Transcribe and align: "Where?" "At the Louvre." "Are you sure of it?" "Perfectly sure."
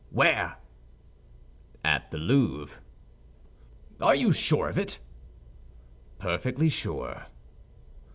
"Where?" 0.09 0.55
"At 1.85 2.09
the 2.09 2.17
Louvre." 2.17 2.81
"Are 4.01 4.15
you 4.15 4.31
sure 4.31 4.67
of 4.67 4.79
it?" 4.79 4.97
"Perfectly 6.17 6.69
sure." 6.69 7.27